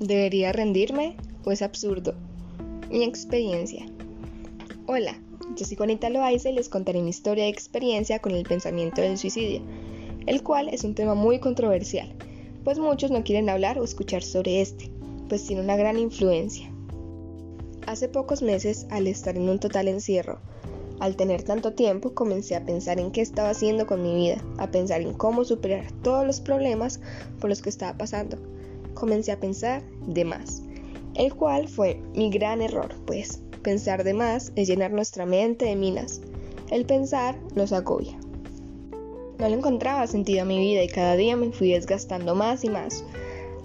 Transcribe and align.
¿Debería 0.00 0.52
rendirme 0.52 1.16
o 1.44 1.50
es 1.50 1.60
absurdo? 1.60 2.14
Mi 2.88 3.02
experiencia. 3.02 3.84
Hola, 4.86 5.18
yo 5.56 5.66
soy 5.66 5.76
Juanita 5.76 6.08
Loaiza 6.08 6.50
y 6.50 6.52
les 6.52 6.68
contaré 6.68 7.02
mi 7.02 7.10
historia 7.10 7.48
y 7.48 7.50
experiencia 7.50 8.20
con 8.20 8.30
el 8.30 8.44
pensamiento 8.44 9.02
del 9.02 9.18
suicidio, 9.18 9.60
el 10.26 10.44
cual 10.44 10.68
es 10.68 10.84
un 10.84 10.94
tema 10.94 11.16
muy 11.16 11.40
controversial, 11.40 12.14
pues 12.62 12.78
muchos 12.78 13.10
no 13.10 13.24
quieren 13.24 13.48
hablar 13.48 13.80
o 13.80 13.82
escuchar 13.82 14.22
sobre 14.22 14.60
este, 14.60 14.88
pues 15.28 15.44
tiene 15.44 15.62
una 15.62 15.76
gran 15.76 15.98
influencia. 15.98 16.70
Hace 17.88 18.08
pocos 18.08 18.40
meses, 18.40 18.86
al 18.90 19.08
estar 19.08 19.36
en 19.36 19.48
un 19.48 19.58
total 19.58 19.88
encierro, 19.88 20.38
al 21.00 21.16
tener 21.16 21.42
tanto 21.42 21.72
tiempo, 21.72 22.14
comencé 22.14 22.54
a 22.54 22.64
pensar 22.64 23.00
en 23.00 23.10
qué 23.10 23.20
estaba 23.20 23.50
haciendo 23.50 23.88
con 23.88 24.04
mi 24.04 24.14
vida, 24.14 24.44
a 24.58 24.70
pensar 24.70 25.00
en 25.00 25.12
cómo 25.12 25.44
superar 25.44 25.90
todos 26.04 26.24
los 26.24 26.40
problemas 26.40 27.00
por 27.40 27.50
los 27.50 27.62
que 27.62 27.70
estaba 27.70 27.98
pasando 27.98 28.38
comencé 28.98 29.32
a 29.32 29.40
pensar 29.40 29.82
de 30.06 30.24
más, 30.24 30.62
el 31.14 31.34
cual 31.34 31.68
fue 31.68 32.00
mi 32.14 32.30
gran 32.30 32.60
error, 32.60 32.94
pues 33.06 33.40
pensar 33.62 34.02
de 34.02 34.14
más 34.14 34.52
es 34.56 34.68
llenar 34.68 34.90
nuestra 34.90 35.24
mente 35.24 35.66
de 35.66 35.76
minas. 35.76 36.20
El 36.70 36.84
pensar 36.84 37.38
nos 37.54 37.72
agobia. 37.72 38.18
No 39.38 39.48
le 39.48 39.54
encontraba 39.54 40.06
sentido 40.06 40.42
a 40.42 40.46
mi 40.46 40.58
vida 40.58 40.82
y 40.82 40.88
cada 40.88 41.14
día 41.16 41.36
me 41.36 41.52
fui 41.52 41.72
desgastando 41.72 42.34
más 42.34 42.64
y 42.64 42.70
más, 42.70 43.04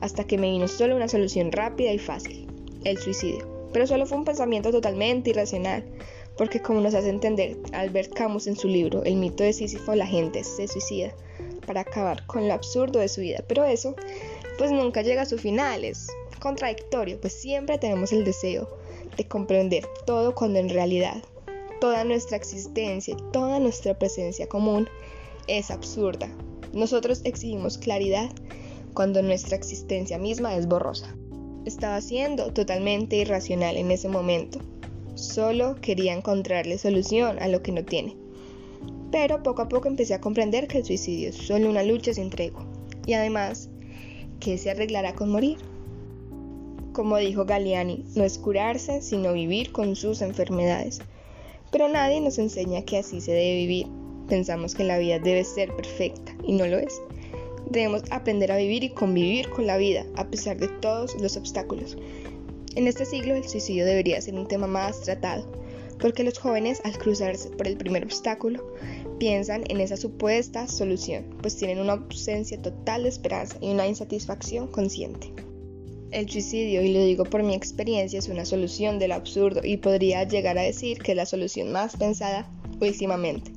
hasta 0.00 0.24
que 0.24 0.38
me 0.38 0.50
vino 0.50 0.66
solo 0.66 0.96
una 0.96 1.08
solución 1.08 1.52
rápida 1.52 1.92
y 1.92 1.98
fácil, 1.98 2.46
el 2.84 2.96
suicidio. 2.98 3.46
Pero 3.72 3.86
solo 3.86 4.06
fue 4.06 4.16
un 4.16 4.24
pensamiento 4.24 4.70
totalmente 4.70 5.30
irracional, 5.30 5.84
porque 6.38 6.62
como 6.62 6.80
nos 6.80 6.94
hace 6.94 7.10
entender 7.10 7.58
Albert 7.72 8.14
Camus 8.14 8.46
en 8.46 8.56
su 8.56 8.68
libro 8.68 9.04
El 9.04 9.16
mito 9.16 9.42
de 9.42 9.52
Sísifo, 9.52 9.94
la 9.94 10.06
gente 10.06 10.42
se 10.42 10.68
suicida 10.68 11.12
para 11.66 11.82
acabar 11.82 12.24
con 12.26 12.48
lo 12.48 12.54
absurdo 12.54 12.98
de 12.98 13.08
su 13.08 13.20
vida. 13.20 13.44
Pero 13.46 13.64
eso 13.64 13.94
pues 14.58 14.72
nunca 14.72 15.02
llega 15.02 15.22
a 15.22 15.26
su 15.26 15.38
final, 15.38 15.84
es 15.84 16.08
contradictorio, 16.40 17.20
pues 17.20 17.32
siempre 17.32 17.78
tenemos 17.78 18.12
el 18.12 18.24
deseo 18.24 18.68
de 19.16 19.26
comprender 19.26 19.86
todo 20.04 20.34
cuando 20.34 20.58
en 20.58 20.68
realidad 20.68 21.22
toda 21.80 22.04
nuestra 22.04 22.36
existencia, 22.36 23.16
toda 23.32 23.60
nuestra 23.60 23.98
presencia 23.98 24.48
común 24.48 24.88
es 25.46 25.70
absurda. 25.70 26.28
Nosotros 26.72 27.22
exigimos 27.24 27.78
claridad 27.78 28.30
cuando 28.94 29.22
nuestra 29.22 29.56
existencia 29.56 30.18
misma 30.18 30.56
es 30.56 30.66
borrosa. 30.66 31.14
Estaba 31.64 32.00
siendo 32.00 32.52
totalmente 32.52 33.16
irracional 33.16 33.76
en 33.76 33.90
ese 33.90 34.08
momento. 34.08 34.58
Solo 35.14 35.76
quería 35.80 36.14
encontrarle 36.14 36.78
solución 36.78 37.40
a 37.40 37.48
lo 37.48 37.62
que 37.62 37.72
no 37.72 37.84
tiene. 37.84 38.16
Pero 39.10 39.42
poco 39.42 39.62
a 39.62 39.68
poco 39.68 39.88
empecé 39.88 40.14
a 40.14 40.20
comprender 40.20 40.68
que 40.68 40.78
el 40.78 40.84
suicidio 40.84 41.30
es 41.30 41.36
solo 41.36 41.68
una 41.68 41.82
lucha 41.82 42.12
sin 42.12 42.30
tregua. 42.30 42.66
Y 43.06 43.14
además, 43.14 43.70
que 44.40 44.58
se 44.58 44.70
arreglará 44.70 45.14
con 45.14 45.30
morir. 45.30 45.58
Como 46.92 47.16
dijo 47.16 47.44
Galiani, 47.44 48.04
no 48.16 48.24
es 48.24 48.38
curarse, 48.38 49.02
sino 49.02 49.32
vivir 49.32 49.72
con 49.72 49.94
sus 49.94 50.20
enfermedades. 50.22 51.00
Pero 51.70 51.88
nadie 51.88 52.20
nos 52.20 52.38
enseña 52.38 52.82
que 52.82 52.98
así 52.98 53.20
se 53.20 53.32
debe 53.32 53.56
vivir. 53.56 53.86
Pensamos 54.28 54.74
que 54.74 54.84
la 54.84 54.98
vida 54.98 55.18
debe 55.18 55.44
ser 55.44 55.74
perfecta 55.74 56.34
y 56.44 56.52
no 56.52 56.66
lo 56.66 56.78
es. 56.78 57.00
Debemos 57.70 58.02
aprender 58.10 58.50
a 58.50 58.56
vivir 58.56 58.84
y 58.84 58.90
convivir 58.90 59.48
con 59.50 59.66
la 59.66 59.76
vida 59.76 60.06
a 60.16 60.26
pesar 60.26 60.56
de 60.56 60.68
todos 60.68 61.20
los 61.20 61.36
obstáculos. 61.36 61.96
En 62.74 62.86
este 62.86 63.04
siglo 63.04 63.34
el 63.34 63.48
suicidio 63.48 63.84
debería 63.84 64.20
ser 64.20 64.34
un 64.34 64.48
tema 64.48 64.66
más 64.66 65.00
tratado, 65.02 65.46
porque 65.98 66.24
los 66.24 66.38
jóvenes 66.38 66.80
al 66.84 66.96
cruzarse 66.96 67.50
por 67.50 67.66
el 67.66 67.76
primer 67.76 68.04
obstáculo 68.04 68.64
piensan 69.18 69.64
en 69.68 69.80
esa 69.80 69.96
supuesta 69.96 70.68
solución, 70.68 71.36
pues 71.40 71.56
tienen 71.56 71.80
una 71.80 71.94
ausencia 71.94 72.60
total 72.60 73.02
de 73.02 73.08
esperanza 73.08 73.56
y 73.60 73.70
una 73.70 73.86
insatisfacción 73.86 74.68
consciente. 74.68 75.32
El 76.10 76.28
suicidio, 76.28 76.82
y 76.82 76.92
lo 76.92 77.04
digo 77.04 77.24
por 77.24 77.42
mi 77.42 77.54
experiencia, 77.54 78.18
es 78.18 78.28
una 78.28 78.46
solución 78.46 78.98
del 78.98 79.12
absurdo 79.12 79.60
y 79.62 79.76
podría 79.76 80.24
llegar 80.24 80.56
a 80.56 80.62
decir 80.62 80.98
que 80.98 81.12
es 81.12 81.16
la 81.16 81.26
solución 81.26 81.70
más 81.70 81.96
pensada 81.96 82.50
últimamente. 82.80 83.52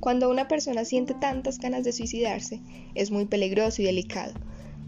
Cuando 0.00 0.30
una 0.30 0.48
persona 0.48 0.84
siente 0.84 1.14
tantas 1.14 1.58
ganas 1.58 1.84
de 1.84 1.92
suicidarse, 1.92 2.60
es 2.94 3.10
muy 3.10 3.26
peligroso 3.26 3.82
y 3.82 3.84
delicado, 3.84 4.32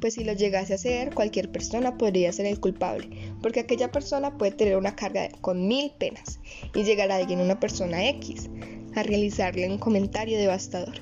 pues 0.00 0.14
si 0.14 0.24
lo 0.24 0.32
llegase 0.32 0.72
a 0.72 0.76
hacer, 0.76 1.14
cualquier 1.14 1.52
persona 1.52 1.96
podría 1.96 2.32
ser 2.32 2.46
el 2.46 2.58
culpable, 2.58 3.08
porque 3.40 3.60
aquella 3.60 3.92
persona 3.92 4.36
puede 4.36 4.50
tener 4.50 4.76
una 4.76 4.96
carga 4.96 5.28
con 5.40 5.68
mil 5.68 5.92
penas 5.96 6.40
y 6.74 6.82
llegar 6.82 7.12
a 7.12 7.16
alguien, 7.16 7.40
una 7.40 7.60
persona 7.60 8.08
X, 8.08 8.50
a 8.94 9.02
realizarle 9.02 9.68
un 9.68 9.78
comentario 9.78 10.38
devastador, 10.38 10.94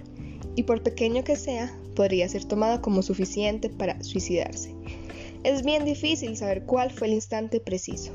y 0.57 0.65
por 0.65 0.83
pequeño 0.83 1.25
que 1.25 1.37
sea, 1.37 1.75
podría 1.95 2.29
ser 2.29 2.45
tomado 2.45 2.83
como 2.83 3.03
suficiente 3.03 3.69
para 3.69 4.03
suicidarse. 4.03 4.75
Es 5.43 5.65
bien 5.65 5.85
difícil 5.85 6.37
saber 6.37 6.65
cuál 6.65 6.91
fue 6.91 7.09
el 7.09 7.15
instante 7.15 7.61
preciso. 7.61 8.13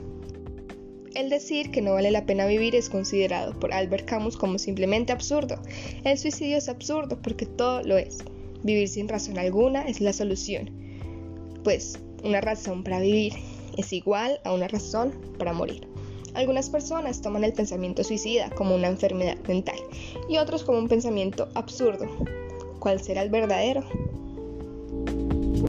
El 1.16 1.30
decir 1.30 1.72
que 1.72 1.81
no 1.81 1.94
vale 1.94 2.12
la 2.12 2.25
pena 2.25 2.46
vivir 2.46 2.75
es 2.75 2.90
considerado 2.90 3.58
por 3.59 3.74
Albert 3.74 4.06
Camus 4.06 4.36
como 4.36 4.59
simplemente 4.59 5.13
absurdo. 5.13 5.62
El 6.03 6.18
suicidio 6.18 6.57
es 6.57 6.68
absurdo 6.68 7.22
porque 7.22 7.46
todo 7.46 7.81
lo 7.84 7.97
es. 7.97 8.18
Vivir 8.63 8.90
sin 8.90 9.07
razón 9.07 9.38
alguna 9.38 9.88
es 9.88 10.02
la 10.02 10.12
solución, 10.12 10.72
pues 11.63 12.00
una 12.24 12.42
razón 12.42 12.84
para 12.84 13.00
vivir 13.00 13.34
es 13.78 13.94
igual 13.94 14.40
a 14.44 14.53
una 14.53 14.68
razón 14.68 15.13
para 15.38 15.53
morir. 15.53 15.88
Algunas 16.35 16.69
personas 16.69 17.22
toman 17.22 17.44
el 17.44 17.53
pensamiento 17.53 18.03
suicida 18.03 18.50
como 18.51 18.75
una 18.75 18.88
enfermedad 18.88 19.38
mental 19.47 19.78
y 20.29 20.38
otros 20.38 20.63
como 20.63 20.78
un 20.78 20.90
pensamiento 20.90 21.47
absurdo. 21.56 22.07
¿Cuál 22.79 23.01
será 23.01 23.22
el 23.23 23.29
verdadero? 23.29 23.84